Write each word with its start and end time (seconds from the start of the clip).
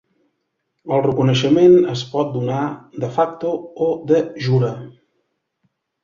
El 0.95 1.01
reconeixement 1.07 1.75
es 1.95 1.99
pot 2.13 2.31
donar 2.37 2.61
"de 3.03 3.09
facto" 3.17 3.51
o 3.89 3.91
"de 4.13 4.23
jure". 4.47 4.71